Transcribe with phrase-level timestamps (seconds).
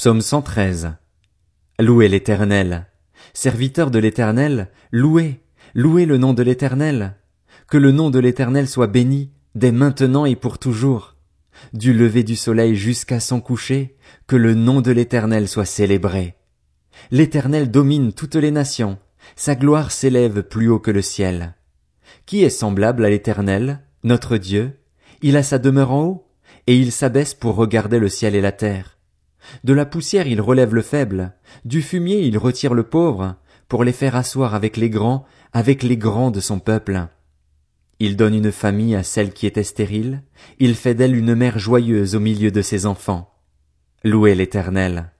[0.00, 0.94] Psaume 113.
[1.78, 2.86] Louez l'Éternel.
[3.34, 5.42] Serviteurs de l'Éternel, louez,
[5.74, 7.16] louez le nom de l'Éternel.
[7.68, 11.16] Que le nom de l'Éternel soit béni, dès maintenant et pour toujours.
[11.74, 16.34] Du lever du soleil jusqu'à son coucher, que le nom de l'Éternel soit célébré.
[17.10, 18.96] L'Éternel domine toutes les nations,
[19.36, 21.56] sa gloire s'élève plus haut que le ciel.
[22.24, 24.78] Qui est semblable à l'Éternel, notre Dieu?
[25.20, 26.26] Il a sa demeure en haut,
[26.66, 28.96] et il s'abaisse pour regarder le ciel et la terre.
[29.64, 31.32] De la poussière il relève le faible,
[31.64, 33.36] du fumier il retire le pauvre,
[33.68, 37.06] pour les faire asseoir avec les grands, avec les grands de son peuple.
[37.98, 40.22] Il donne une famille à celle qui était stérile,
[40.58, 43.34] il fait d'elle une mère joyeuse au milieu de ses enfants.
[44.02, 45.12] Louez l'Éternel.